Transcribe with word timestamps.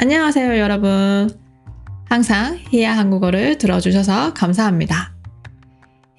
안녕하세요, 0.00 0.58
여러분. 0.58 1.28
항상 2.04 2.56
히야 2.70 2.96
한국어를 2.96 3.58
들어주셔서 3.58 4.32
감사합니다. 4.32 5.12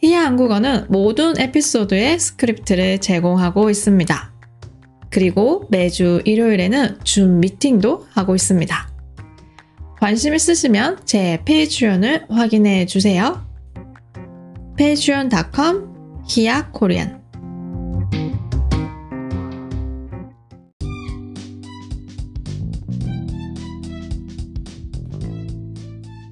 히야 0.04 0.22
한국어는 0.26 0.88
모든 0.90 1.40
에피소드의 1.40 2.20
스크립트를 2.20 3.00
제공하고 3.00 3.70
있습니다. 3.70 4.34
그리고 5.10 5.66
매주 5.70 6.22
일요일에는 6.26 7.00
줌 7.06 7.40
미팅도 7.40 8.08
하고 8.12 8.36
있습니다. 8.36 8.90
관심 10.02 10.36
있으시면 10.36 11.00
제 11.06 11.42
Patreon을 11.46 12.26
확인해 12.30 12.86
주세요. 12.86 13.46
patreon.com 14.76 16.24
히야 16.28 16.72
Korean 16.74 17.19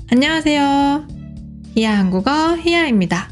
안녕하세요. 0.09 1.05
히야 1.75 1.99
한국어 1.99 2.55
히야입니다. 2.55 3.29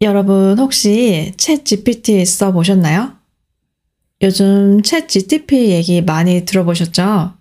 여러분 0.00 0.58
혹시 0.58 1.32
챗 1.36 1.64
GPT 1.64 2.24
써 2.24 2.50
보셨나요? 2.50 3.12
요즘 4.20 4.82
챗 4.82 5.06
GTP 5.08 5.70
얘기 5.70 6.02
많이 6.02 6.44
들어보셨죠? 6.44 7.34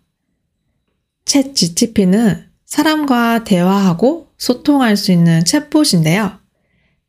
챗 1.26 1.56
GTP는 1.56 2.46
사람과 2.66 3.46
대화하고 3.46 4.28
소통할 4.38 4.96
수 4.96 5.12
있는 5.12 5.44
챗봇인데요. 5.44 6.38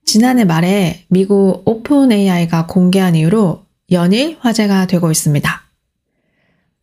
지난해 0.07 0.47
말에 0.47 1.05
미국 1.09 1.63
오픈 1.67 2.11
AI가 2.11 2.67
공개한 2.67 3.15
이후로 3.15 3.67
연일 3.93 4.39
화제가 4.41 4.87
되고 4.87 5.11
있습니다. 5.11 5.70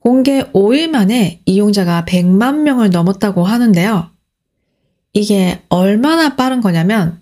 공개 0.08 0.42
5일 0.54 0.88
만에 0.88 1.42
이용자가 1.44 2.06
100만 2.08 2.60
명을 2.60 2.92
넘었다고 2.92 3.44
하는데요. 3.44 4.10
이게 5.12 5.60
얼마나 5.68 6.38
빠른 6.38 6.62
거냐면 6.62 7.20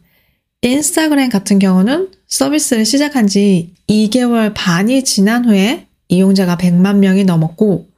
인스타그램 0.61 1.31
같은 1.31 1.57
경우는 1.57 2.11
서비스를 2.27 2.85
시작한 2.85 3.25
지 3.25 3.73
2개월 3.89 4.53
반이 4.55 5.03
지난 5.03 5.45
후에 5.45 5.87
이용자가 6.09 6.57
100만 6.57 6.97
명이 6.97 7.23
넘었고 7.23 7.89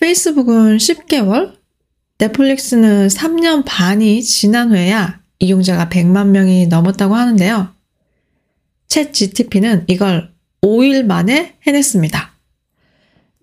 페이스북은 0.00 0.78
10개월, 0.78 1.52
넷플릭스는 2.16 3.08
3년 3.08 3.64
반이 3.66 4.22
지난 4.22 4.70
후에야 4.70 5.20
이용자가 5.40 5.90
100만 5.90 6.28
명이 6.28 6.68
넘었다고 6.68 7.14
하는데요. 7.14 7.68
챗 8.88 9.12
GTP는 9.12 9.84
이걸 9.88 10.32
5일 10.62 11.04
만에 11.04 11.56
해냈습니다. 11.66 12.35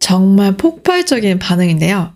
정말 0.03 0.57
폭발적인 0.57 1.39
반응인데요. 1.39 2.13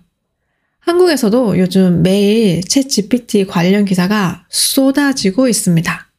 한국에서도 0.79 1.57
요즘 1.57 2.03
매일 2.03 2.59
챗 2.59 2.89
GPT 2.89 3.47
관련 3.47 3.85
기사가 3.85 4.45
쏟아지고 4.49 5.47
있습니다. 5.47 6.11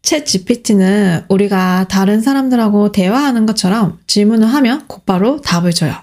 챗 0.00 0.24
GPT는 0.24 1.26
우리가 1.28 1.88
다른 1.90 2.22
사람들하고 2.22 2.90
대화하는 2.90 3.44
것처럼 3.44 4.00
질문을 4.06 4.46
하면 4.48 4.86
곧바로 4.86 5.42
답을 5.42 5.74
줘요. 5.74 5.94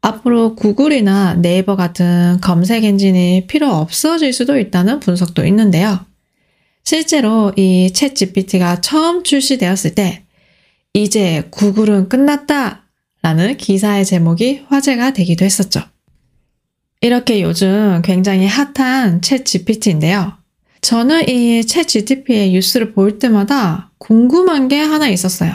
앞으로 0.00 0.54
구글이나 0.54 1.34
네이버 1.34 1.74
같은 1.74 2.38
검색 2.40 2.84
엔진이 2.84 3.48
필요 3.48 3.68
없어질 3.68 4.32
수도 4.32 4.60
있다는 4.60 5.00
분석도 5.00 5.44
있는데요. 5.46 6.06
실제로 6.84 7.52
이 7.56 7.90
챗 7.92 8.14
GPT가 8.14 8.80
처음 8.80 9.24
출시되었을 9.24 9.96
때 9.96 10.21
이제 10.94 11.48
구글은 11.50 12.08
끝났다 12.08 12.82
라는 13.22 13.56
기사의 13.56 14.04
제목이 14.04 14.66
화제가 14.68 15.12
되기도 15.12 15.44
했었죠. 15.44 15.80
이렇게 17.00 17.42
요즘 17.42 18.02
굉장히 18.04 18.46
핫한 18.46 19.20
챗 19.20 19.44
GPT인데요. 19.44 20.38
저는 20.82 21.28
이 21.28 21.60
챗 21.62 21.86
GTP의 21.86 22.50
뉴스를 22.52 22.92
볼 22.92 23.18
때마다 23.18 23.92
궁금한 23.98 24.68
게 24.68 24.80
하나 24.80 25.08
있었어요. 25.08 25.52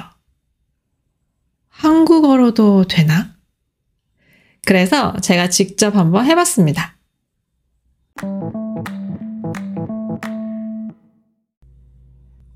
한국어로도 1.70 2.86
되나? 2.88 3.36
그래서 4.66 5.16
제가 5.22 5.50
직접 5.50 5.96
한번 5.96 6.26
해봤습니다. 6.26 6.97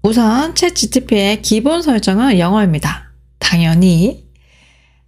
우선 0.03 0.53
챗 0.53 0.73
GTP의 0.75 1.41
기본 1.41 1.81
설정은 1.81 2.39
영어입니다. 2.39 3.12
당연히 3.39 4.28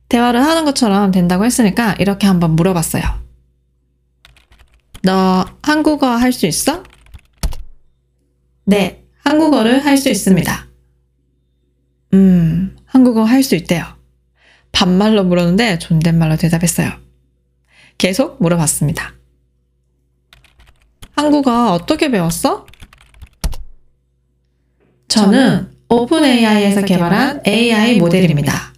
대화를 0.09 0.43
하는 0.43 0.65
것처럼 0.65 1.11
된다고 1.11 1.45
했으니까 1.45 1.93
이렇게 1.99 2.27
한번 2.27 2.55
물어봤어요. 2.55 3.03
너 5.03 5.45
한국어 5.63 6.07
할 6.07 6.31
수 6.31 6.45
있어? 6.45 6.83
네, 8.65 9.03
한국어를 9.23 9.83
할 9.85 9.97
수 9.97 10.09
있습니다. 10.09 10.67
음, 12.13 12.77
한국어 12.85 13.23
할 13.23 13.43
수 13.43 13.55
있대요. 13.55 13.83
반말로 14.71 15.23
물었는데 15.23 15.79
존댓말로 15.79 16.35
대답했어요. 16.37 16.91
계속 17.97 18.41
물어봤습니다. 18.41 19.13
한국어 21.15 21.73
어떻게 21.73 22.09
배웠어? 22.09 22.65
저는 25.13 25.67
OpenAI에서 25.89 26.81
개발한 26.81 27.41
AI 27.45 27.99
모델입니다. 27.99 28.73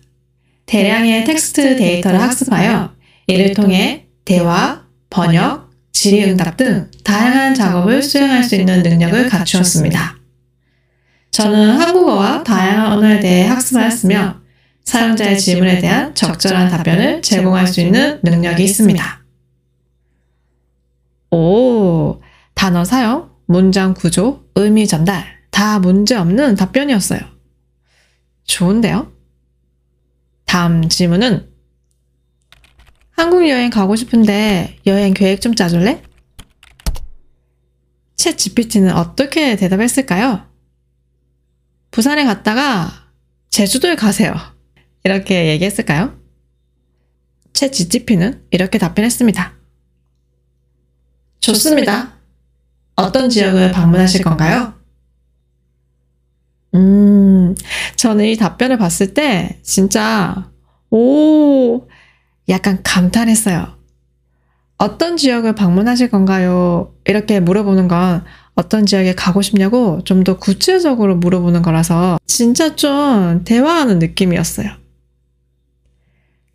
대량의 0.65 1.23
텍스트 1.23 1.77
데이터를 1.77 2.21
학습하여 2.21 2.93
이를 3.27 3.53
통해 3.53 4.07
대화, 4.25 4.83
번역, 5.09 5.71
질의응답 5.93 6.57
등 6.57 6.91
다양한 7.05 7.53
작업을 7.53 8.03
수행할 8.03 8.43
수 8.43 8.55
있는 8.55 8.83
능력을 8.83 9.29
갖추었습니다. 9.29 10.17
저는 11.31 11.79
한국어와 11.79 12.43
다양한 12.43 12.91
언어에 12.91 13.21
대해 13.21 13.47
학습하였으며 13.47 14.41
사용자의 14.83 15.39
질문에 15.39 15.79
대한 15.79 16.13
적절한 16.15 16.67
답변을 16.69 17.21
제공할 17.21 17.65
수 17.65 17.79
있는 17.79 18.19
능력이 18.23 18.61
있습니다. 18.61 19.23
오, 21.31 22.19
단어 22.53 22.83
사용, 22.83 23.29
문장 23.45 23.93
구조, 23.93 24.43
의미 24.55 24.85
전달, 24.85 25.34
다 25.55 25.79
문제없는 25.79 26.55
답변이었어요. 26.55 27.21
좋은데요? 28.43 29.13
다음 30.43 30.89
질문은 30.89 31.49
한국 33.11 33.47
여행 33.47 33.69
가고 33.69 33.95
싶은데 33.95 34.77
여행 34.85 35.13
계획 35.13 35.39
좀 35.39 35.55
짜줄래? 35.55 36.03
챗 38.17 38.37
GPT는 38.37 38.93
어떻게 38.97 39.55
대답했을까요? 39.55 40.45
부산에 41.89 42.25
갔다가 42.25 43.07
제주도에 43.49 43.95
가세요. 43.95 44.35
이렇게 45.05 45.47
얘기했을까요? 45.51 46.19
챗 47.53 47.71
GTP는 47.71 48.45
이렇게 48.51 48.77
답변했습니다. 48.77 49.53
좋습니다. 51.39 52.17
어떤 52.97 53.29
지역을 53.29 53.71
방문하실 53.71 54.21
건가요? 54.21 54.75
음, 56.75 57.55
저는 57.95 58.25
이 58.25 58.35
답변을 58.37 58.77
봤을 58.77 59.13
때 59.13 59.59
진짜, 59.63 60.49
오, 60.91 61.87
약간 62.49 62.79
감탄했어요. 62.83 63.75
어떤 64.77 65.15
지역을 65.17 65.55
방문하실 65.55 66.09
건가요? 66.09 66.93
이렇게 67.05 67.39
물어보는 67.39 67.87
건 67.87 68.23
어떤 68.55 68.85
지역에 68.85 69.15
가고 69.15 69.41
싶냐고 69.41 70.01
좀 70.03 70.23
더 70.23 70.37
구체적으로 70.37 71.15
물어보는 71.15 71.61
거라서 71.61 72.19
진짜 72.25 72.75
좀 72.75 73.43
대화하는 73.45 73.99
느낌이었어요. 73.99 74.69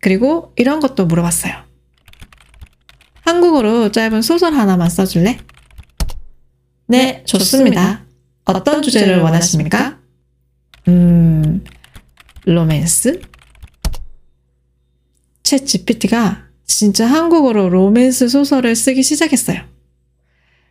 그리고 0.01 0.53
이런 0.55 0.79
것도 0.79 1.05
물어봤어요. 1.05 1.53
한국어로 3.21 3.91
짧은 3.91 4.21
소설 4.21 4.53
하나만 4.53 4.89
써줄래? 4.89 5.39
네, 6.87 7.23
좋습니다. 7.25 8.03
어떤 8.45 8.81
주제를 8.81 9.19
원하십니까? 9.19 9.99
음, 10.87 11.63
로맨스? 12.45 13.21
챗 15.43 15.65
GPT가 15.65 16.47
진짜 16.65 17.05
한국어로 17.05 17.69
로맨스 17.69 18.29
소설을 18.29 18.75
쓰기 18.75 19.03
시작했어요. 19.03 19.61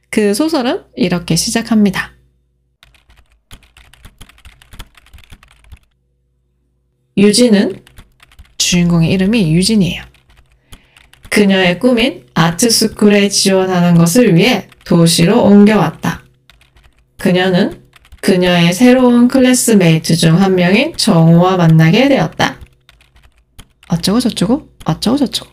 그 0.09 0.35
소설은 0.35 0.85
이렇게 0.97 1.37
시작합니다. 1.37 2.13
유진은 7.17 7.85
주인공의 8.59 9.11
이름이 9.13 9.55
유진이에요. 9.55 10.03
그녀의 11.29 11.79
꿈인 11.79 12.27
art 12.35 12.63
school에 12.63 13.29
지원하는 13.29 13.95
것을 13.95 14.35
위해 14.35 14.69
도시로 14.85 15.45
옮겨왔다. 15.45 16.25
그녀는 17.19 17.80
그녀의 18.21 18.73
새로운 18.75 19.29
classmate 19.29 20.17
중 20.17 20.37
한 20.41 20.55
명인 20.55 20.97
정우와 20.97 21.57
만나게 21.57 22.09
되었다. 22.09 22.59
어쩌고 23.89 24.21
저쩌고 24.21 24.69
어쩌고 24.85 25.17
저쩌고. 25.17 25.51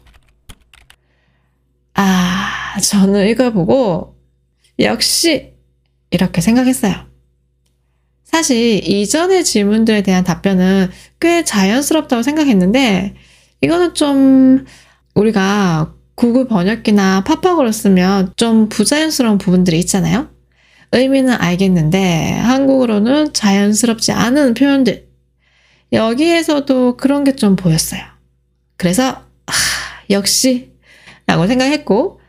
아, 1.95 2.77
저는 2.81 3.27
이걸 3.29 3.53
보고 3.53 4.15
역시 4.79 5.53
이렇게 6.11 6.41
생각했어요. 6.41 7.07
사실 8.23 8.87
이전의 8.87 9.43
질문들에 9.45 10.03
대한 10.03 10.23
답변은 10.23 10.91
꽤 11.19 11.43
자연스럽다고 11.43 12.21
생각했는데 12.21 13.15
이거는 13.61 13.95
좀 13.95 14.65
우리가 15.15 15.93
구글 16.15 16.47
번역기나 16.47 17.23
팝팝으로 17.23 17.71
쓰면 17.71 18.33
좀 18.35 18.69
부자연스러운 18.69 19.37
부분들이 19.37 19.79
있잖아요. 19.79 20.29
의미는 20.91 21.33
알겠는데 21.33 22.31
한국어로는 22.39 23.33
자연스럽지 23.33 24.11
않은 24.11 24.53
표현들. 24.53 25.07
여기에서도 25.93 26.97
그런 26.97 27.23
게 27.23 27.33
좀 27.33 27.55
보였어요. 27.55 28.01
그래서 28.77 29.23
아, 29.45 29.53
역시 30.09 30.71
라고 31.25 31.47
생각했고 31.47 32.19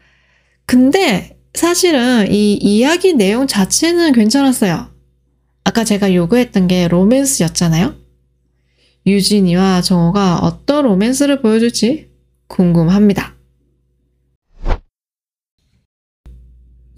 근데 0.66 1.36
사실은 1.54 2.30
이 2.30 2.54
이야기 2.54 3.14
내용 3.14 3.46
자체는 3.46 4.12
괜찮았어요. 4.12 4.88
아까 5.64 5.84
제가 5.84 6.14
요구했던 6.14 6.68
게 6.68 6.88
로맨스였잖아요. 6.88 7.94
유진이와 9.06 9.80
정호가 9.82 10.38
어떤 10.40 10.84
로맨스를 10.84 11.40
보여줄지 11.40 12.10
궁금합니다. 12.46 13.34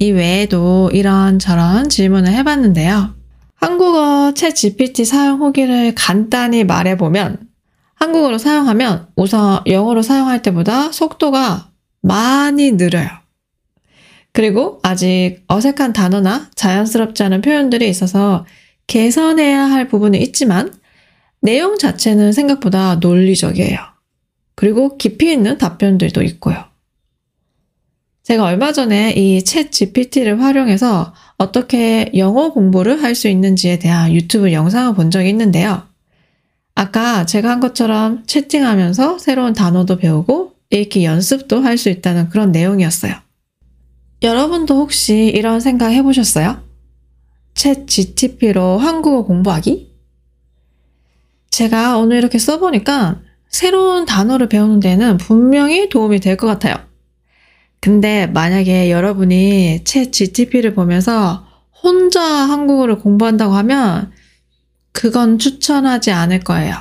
이 0.00 0.12
외에도 0.12 0.90
이런저런 0.94 1.90
질문을 1.90 2.32
해봤는데요. 2.32 3.14
한국어 3.54 4.32
챗 4.34 4.54
GPT 4.54 5.04
사용 5.04 5.40
후기를 5.40 5.94
간단히 5.94 6.64
말해보면 6.64 7.36
한국어로 7.96 8.38
사용하면 8.38 9.08
우선 9.14 9.60
영어로 9.66 10.00
사용할 10.00 10.40
때보다 10.40 10.90
속도가 10.90 11.68
많이 12.00 12.72
느려요. 12.72 13.08
그리고 14.32 14.80
아직 14.82 15.42
어색한 15.48 15.92
단어나 15.92 16.48
자연스럽지 16.54 17.22
않은 17.24 17.42
표현들이 17.42 17.86
있어서 17.90 18.46
개선해야 18.86 19.70
할 19.70 19.86
부분은 19.88 20.18
있지만 20.22 20.72
내용 21.42 21.76
자체는 21.76 22.32
생각보다 22.32 22.94
논리적이에요. 22.96 23.78
그리고 24.54 24.96
깊이 24.96 25.30
있는 25.30 25.58
답변들도 25.58 26.22
있고요. 26.22 26.69
제가 28.30 28.44
얼마 28.44 28.70
전에 28.70 29.12
이 29.16 29.40
챗 29.40 29.72
GPT를 29.72 30.40
활용해서 30.40 31.12
어떻게 31.36 32.12
영어 32.14 32.52
공부를 32.52 33.02
할 33.02 33.16
수 33.16 33.26
있는지에 33.26 33.80
대한 33.80 34.12
유튜브 34.12 34.52
영상을 34.52 34.94
본 34.94 35.10
적이 35.10 35.30
있는데요. 35.30 35.82
아까 36.76 37.26
제가 37.26 37.50
한 37.50 37.58
것처럼 37.58 38.22
채팅하면서 38.28 39.18
새로운 39.18 39.52
단어도 39.52 39.96
배우고 39.96 40.52
읽기 40.70 41.04
연습도 41.04 41.60
할 41.60 41.76
수 41.76 41.88
있다는 41.88 42.28
그런 42.28 42.52
내용이었어요. 42.52 43.14
여러분도 44.22 44.76
혹시 44.76 45.32
이런 45.34 45.58
생각 45.58 45.88
해보셨어요? 45.90 46.62
챗 47.54 47.88
GTP로 47.88 48.78
한국어 48.78 49.24
공부하기? 49.24 49.90
제가 51.50 51.98
오늘 51.98 52.18
이렇게 52.18 52.38
써보니까 52.38 53.22
새로운 53.48 54.06
단어를 54.06 54.48
배우는 54.48 54.78
데는 54.78 55.16
분명히 55.16 55.88
도움이 55.88 56.20
될 56.20 56.36
것 56.36 56.46
같아요. 56.46 56.89
근데 57.80 58.26
만약에 58.26 58.90
여러분이 58.90 59.82
챗 59.84 60.12
GTP를 60.12 60.74
보면서 60.74 61.46
혼자 61.82 62.20
한국어를 62.22 62.98
공부한다고 62.98 63.54
하면 63.54 64.12
그건 64.92 65.38
추천하지 65.38 66.10
않을 66.10 66.40
거예요. 66.40 66.76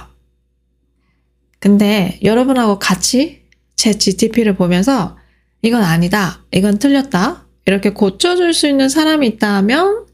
근데 1.60 2.20
여러분하고 2.24 2.80
같이 2.80 3.44
챗 3.78 4.00
GTP를 4.00 4.56
보면서 4.56 5.18
이건 5.62 5.84
아니다, 5.84 6.44
이건 6.52 6.80
틀렸다, 6.80 7.46
이렇게 7.66 7.92
고쳐줄 7.92 8.54
수 8.54 8.68
있는 8.68 8.90
사람이 8.90 9.28
있다면 9.28 10.06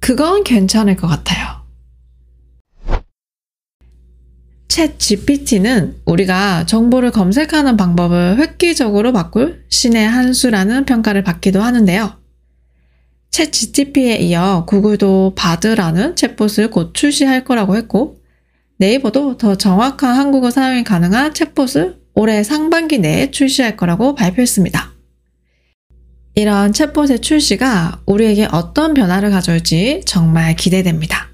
그건 0.00 0.44
괜찮을 0.44 0.96
것 0.96 1.08
같아요. 1.08 1.61
챗 4.72 4.98
GPT는 4.98 5.96
우리가 6.06 6.64
정보를 6.64 7.10
검색하는 7.10 7.76
방법을 7.76 8.38
획기적으로 8.38 9.12
바꿀 9.12 9.66
신의 9.68 10.08
한 10.08 10.32
수라는 10.32 10.86
평가를 10.86 11.22
받기도 11.22 11.60
하는데요. 11.60 12.14
챗 13.30 13.52
GTP에 13.52 14.16
이어 14.16 14.64
구글도 14.66 15.34
바드라는 15.36 16.14
챗봇을 16.14 16.70
곧 16.70 16.94
출시할 16.94 17.44
거라고 17.44 17.76
했고, 17.76 18.16
네이버도 18.78 19.36
더 19.36 19.56
정확한 19.56 20.16
한국어 20.16 20.50
사용이 20.50 20.84
가능한 20.84 21.34
챗봇을 21.34 21.96
올해 22.14 22.42
상반기 22.42 22.96
내에 22.96 23.30
출시할 23.30 23.76
거라고 23.76 24.14
발표했습니다. 24.14 24.90
이런 26.34 26.72
챗봇의 26.72 27.20
출시가 27.20 28.00
우리에게 28.06 28.48
어떤 28.50 28.94
변화를 28.94 29.30
가져올지 29.30 30.00
정말 30.06 30.56
기대됩니다. 30.56 31.31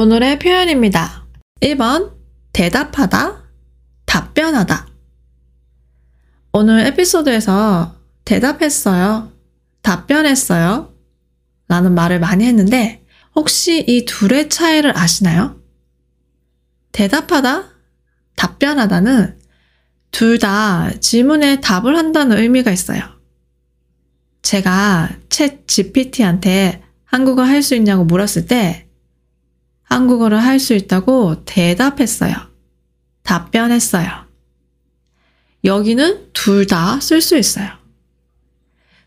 오늘의 0.00 0.38
표현입니다. 0.38 1.26
1번 1.60 2.14
대답하다, 2.54 3.42
답변하다. 4.06 4.88
오늘 6.54 6.86
에피소드에서 6.86 7.96
대답했어요, 8.24 9.30
답변했어요 9.82 10.94
라는 11.68 11.94
말을 11.94 12.18
많이 12.18 12.46
했는데 12.46 13.04
혹시 13.36 13.84
이 13.86 14.06
둘의 14.06 14.48
차이를 14.48 14.96
아시나요? 14.96 15.60
대답하다, 16.92 17.68
답변하다는 18.36 19.38
둘 20.12 20.38
다 20.38 20.90
질문에 20.98 21.60
답을 21.60 21.98
한다는 21.98 22.38
의미가 22.38 22.70
있어요. 22.70 23.02
제가 24.40 25.10
챗 25.28 25.68
GPT한테 25.68 26.82
한국어 27.04 27.42
할 27.42 27.62
수 27.62 27.74
있냐고 27.74 28.04
물었을 28.04 28.46
때 28.46 28.86
한국어를 29.90 30.42
할 30.42 30.58
수 30.58 30.72
있다고 30.74 31.44
대답했어요. 31.44 32.34
답변했어요. 33.22 34.08
여기는 35.64 36.32
둘 36.32 36.66
다 36.66 36.98
쓸 37.00 37.20
수 37.20 37.36
있어요. 37.36 37.68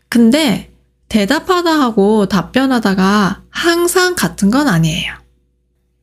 근데 0.08 0.70
대답하다 1.08 1.70
하고 1.80 2.26
답변하다가 2.26 3.42
항상 3.50 4.14
같은 4.14 4.50
건 4.50 4.68
아니에요. 4.68 5.14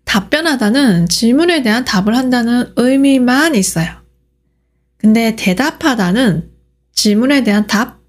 답변하다는 0.03 1.07
질문에 1.07 1.61
대한 1.61 1.85
답을 1.85 2.15
한다는 2.17 2.73
의미만 2.75 3.55
있어요. 3.55 4.01
근데 4.97 5.35
대답하다는 5.35 6.51
질문에 6.93 7.43
대한 7.43 7.65
답, 7.67 7.99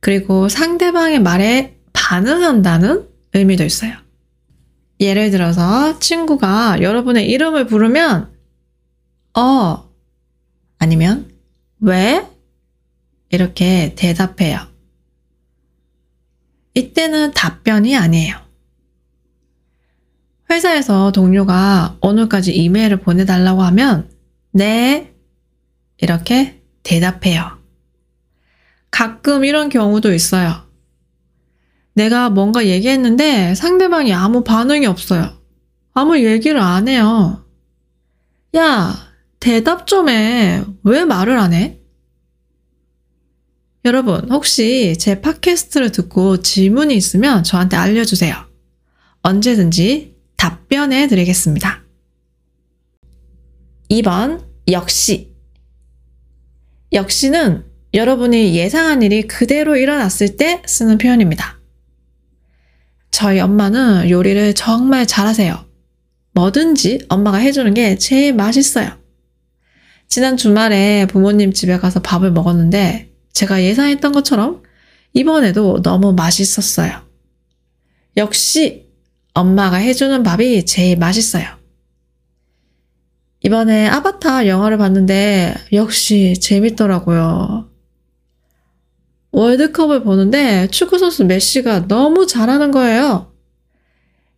그리고 0.00 0.48
상대방의 0.48 1.20
말에 1.20 1.78
반응한다는 1.92 3.08
의미도 3.34 3.64
있어요. 3.64 4.01
예를 5.02 5.30
들어서 5.30 5.98
친구가 5.98 6.80
여러분의 6.80 7.28
이름을 7.28 7.66
부르면, 7.66 8.32
어, 9.36 9.90
아니면, 10.78 11.30
왜? 11.80 12.26
이렇게 13.30 13.94
대답해요. 13.96 14.60
이때는 16.74 17.32
답변이 17.32 17.96
아니에요. 17.96 18.36
회사에서 20.50 21.12
동료가 21.12 21.96
오늘까지 22.00 22.54
이메일을 22.54 22.98
보내달라고 23.00 23.62
하면 23.62 24.10
네 24.52 25.12
이렇게 25.96 26.62
대답해요. 26.82 27.58
가끔 28.90 29.44
이런 29.44 29.70
경우도 29.70 30.12
있어요. 30.12 30.71
내가 31.94 32.30
뭔가 32.30 32.66
얘기했는데 32.66 33.54
상대방이 33.54 34.12
아무 34.12 34.44
반응이 34.44 34.86
없어요. 34.86 35.30
아무 35.92 36.18
얘기를 36.18 36.58
안 36.60 36.88
해요. 36.88 37.44
야, 38.56 38.94
대답 39.40 39.86
좀 39.86 40.08
해. 40.08 40.62
왜 40.84 41.04
말을 41.04 41.38
안 41.38 41.52
해? 41.52 41.78
여러분, 43.84 44.30
혹시 44.30 44.96
제 44.98 45.20
팟캐스트를 45.20 45.90
듣고 45.90 46.38
질문이 46.38 46.94
있으면 46.94 47.42
저한테 47.42 47.76
알려주세요. 47.76 48.34
언제든지 49.22 50.16
답변해 50.36 51.08
드리겠습니다. 51.08 51.82
2번, 53.90 54.44
역시. 54.70 55.34
역시는 56.92 57.64
여러분이 57.94 58.54
예상한 58.54 59.02
일이 59.02 59.22
그대로 59.22 59.76
일어났을 59.76 60.36
때 60.36 60.62
쓰는 60.66 60.98
표현입니다. 60.98 61.61
저희 63.12 63.38
엄마는 63.38 64.10
요리를 64.10 64.54
정말 64.54 65.06
잘하세요. 65.06 65.64
뭐든지 66.32 67.06
엄마가 67.08 67.36
해주는 67.36 67.72
게 67.74 67.96
제일 67.96 68.34
맛있어요. 68.34 68.90
지난 70.08 70.36
주말에 70.36 71.06
부모님 71.06 71.52
집에 71.52 71.78
가서 71.78 72.00
밥을 72.00 72.32
먹었는데 72.32 73.12
제가 73.32 73.62
예상했던 73.62 74.12
것처럼 74.12 74.62
이번에도 75.12 75.82
너무 75.82 76.14
맛있었어요. 76.14 77.02
역시 78.16 78.86
엄마가 79.34 79.76
해주는 79.76 80.22
밥이 80.22 80.64
제일 80.64 80.96
맛있어요. 80.96 81.46
이번에 83.42 83.88
아바타 83.88 84.46
영화를 84.46 84.78
봤는데 84.78 85.54
역시 85.72 86.34
재밌더라고요. 86.40 87.71
월드컵을 89.32 90.02
보는데 90.02 90.68
축구 90.68 90.98
선수 90.98 91.24
메시가 91.24 91.88
너무 91.88 92.26
잘하는 92.26 92.70
거예요. 92.70 93.32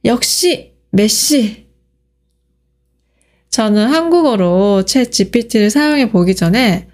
역시 0.04 0.74
메시! 0.90 1.66
저는 3.50 3.88
한국어로 3.88 4.84
챗 4.86 5.12
GPT를 5.12 5.70
사용해 5.70 6.10
보기 6.10 6.34
전에 6.34 6.88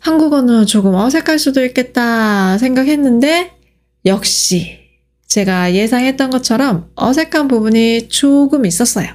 한국어는 0.00 0.66
조금 0.66 0.94
어색할 0.94 1.38
수도 1.38 1.64
있겠다 1.64 2.58
생각했는데 2.58 3.52
역시 4.04 4.78
제가 5.26 5.74
예상했던 5.74 6.30
것처럼 6.30 6.90
어색한 6.96 7.48
부분이 7.48 8.08
조금 8.08 8.66
있었어요. 8.66 9.08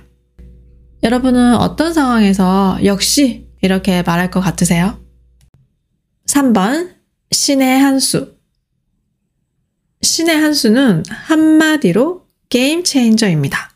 여러분은 1.03 1.55
어떤 1.55 1.93
상황에서 1.93 2.79
역시 2.83 3.47
이렇게 3.61 4.01
말할 4.03 4.29
것 4.29 4.41
같으세요? 4.41 4.99
3번, 6.27 7.00
신의 7.31 7.79
한 7.79 8.00
수. 8.00 8.35
신의 10.01 10.35
한 10.35 10.53
수는 10.53 11.03
한마디로 11.09 12.25
게임 12.50 12.83
체인저입니다. 12.83 13.71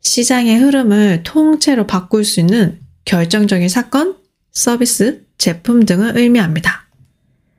시장의 0.00 0.58
흐름을 0.58 1.22
통째로 1.22 1.86
바꿀 1.86 2.24
수 2.24 2.40
있는 2.40 2.80
결정적인 3.04 3.68
사건, 3.68 4.16
서비스, 4.52 5.26
제품 5.36 5.84
등을 5.84 6.16
의미합니다. 6.16 6.88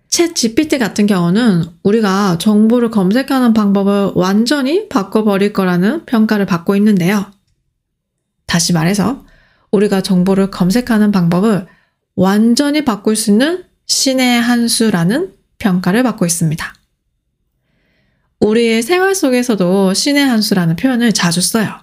챗 0.09 0.33
GPT 0.33 0.79
같은 0.79 1.05
경우는 1.05 1.65
우리가 1.83 2.37
정보를 2.39 2.89
검색하는 2.89 3.53
방법을 3.53 4.13
완전히 4.15 4.89
바꿔버릴 4.89 5.53
거라는 5.53 6.05
평가를 6.05 6.45
받고 6.45 6.75
있는데요. 6.77 7.31
다시 8.47 8.73
말해서 8.73 9.25
우리가 9.71 10.01
정보를 10.01 10.49
검색하는 10.49 11.11
방법을 11.11 11.67
완전히 12.15 12.85
바꿀 12.85 13.15
수 13.15 13.31
있는 13.31 13.65
신의 13.87 14.41
한 14.41 14.67
수라는 14.67 15.33
평가를 15.57 16.03
받고 16.03 16.25
있습니다. 16.25 16.75
우리의 18.39 18.81
생활 18.83 19.15
속에서도 19.15 19.93
신의 19.93 20.25
한 20.25 20.41
수라는 20.41 20.75
표현을 20.75 21.13
자주 21.13 21.41
써요. 21.41 21.79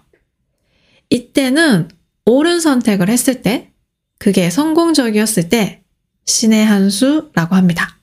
이때는 1.11 1.89
옳은 2.27 2.61
선택을 2.61 3.09
했을 3.09 3.43
때, 3.43 3.73
그게 4.19 4.51
성공적이었을 4.51 5.49
때 5.49 5.83
신의 6.27 6.65
한 6.65 6.91
수라고 6.91 7.57
합니다. 7.57 7.99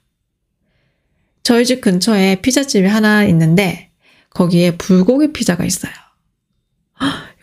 저희 1.44 1.66
집 1.66 1.82
근처에 1.82 2.42
피자집이 2.42 2.88
하나 2.88 3.24
있는데 3.26 3.92
거기에 4.32 4.78
불고기 4.78 5.32
피자가 5.32 5.66
있어요. 5.66 5.94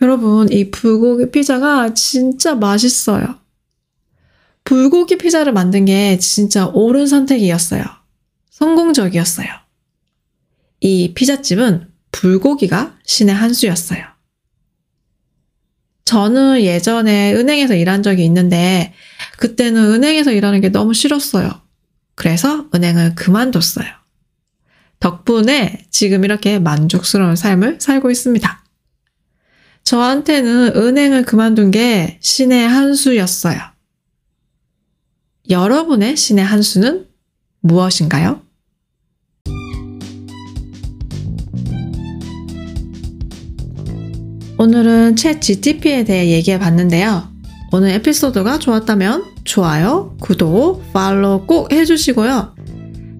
여러분, 0.01 0.51
이 0.51 0.69
불고기 0.69 1.31
피자가 1.31 1.93
진짜 1.93 2.55
맛있어요. 2.55 3.39
불고기 4.67 5.17
피자를 5.17 5.53
만든 5.53 5.85
게 5.85 6.17
진짜 6.17 6.67
옳은 6.67 7.07
선택이었어요. 7.07 7.85
성공적이었어요. 8.49 9.47
이 10.81 11.13
피자집은 11.13 11.87
불고기가 12.11 12.97
신의 13.05 13.33
한 13.33 13.53
수였어요. 13.53 14.03
저는 16.03 16.63
예전에 16.63 17.33
은행에서 17.33 17.75
일한 17.75 18.03
적이 18.03 18.25
있는데 18.25 18.93
그때는 19.37 19.85
은행에서 19.85 20.33
일하는 20.33 20.59
게 20.59 20.67
너무 20.67 20.93
싫었어요. 20.93 21.49
그래서 22.15 22.65
은행을 22.75 23.15
그만뒀어요. 23.15 23.87
덕분에 24.99 25.85
지금 25.91 26.25
이렇게 26.25 26.59
만족스러운 26.59 27.37
삶을 27.37 27.77
살고 27.79 28.11
있습니다. 28.11 28.65
저한테는 29.85 30.75
은행을 30.75 31.23
그만둔 31.23 31.71
게 31.71 32.17
신의 32.19 32.67
한 32.67 32.95
수였어요. 32.95 33.76
여러분의 35.49 36.17
신의 36.17 36.43
한 36.43 36.61
수는 36.61 37.05
무엇인가요? 37.61 38.41
오늘은 44.59 45.15
Chat 45.15 45.39
GPT에 45.39 46.03
대해 46.03 46.31
얘기해 46.31 46.57
봤는데요. 46.59 47.29
오늘 47.71 47.89
에피소드가 47.89 48.59
좋았다면 48.59 49.23
좋아요, 49.43 50.15
구독, 50.19 50.91
팔로우 50.93 51.45
꼭 51.45 51.71
해주시고요. 51.71 52.55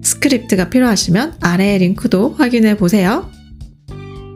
스크립트가 0.02 0.70
필요하시면 0.70 1.36
아래의 1.40 1.78
링크도 1.78 2.34
확인해 2.36 2.76
보세요. 2.76 3.30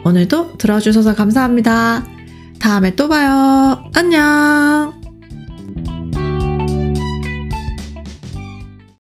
오늘도 0.05 0.59
들어주셔서 0.59 1.15
감사합니다. 1.15 2.07
다음에 2.59 2.95
또 2.95 3.09
봐요. 3.09 3.85
안녕! 3.95 5.02